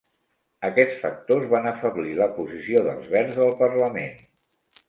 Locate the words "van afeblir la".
1.51-2.31